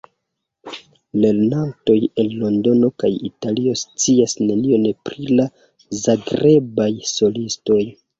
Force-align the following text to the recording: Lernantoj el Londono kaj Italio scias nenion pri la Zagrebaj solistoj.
Lernantoj 1.23 1.97
el 2.23 2.31
Londono 2.43 2.89
kaj 3.03 3.11
Italio 3.27 3.73
scias 3.81 4.33
nenion 4.45 4.87
pri 5.11 5.27
la 5.41 5.45
Zagrebaj 5.99 6.89
solistoj. 7.13 7.79